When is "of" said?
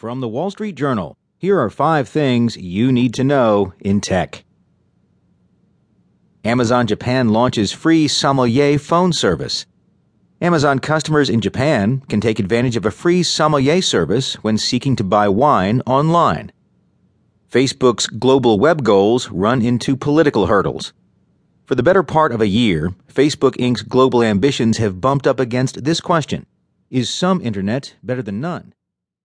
12.76-12.86, 22.32-22.40